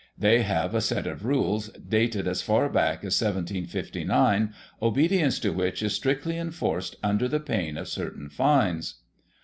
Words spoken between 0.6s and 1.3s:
a set of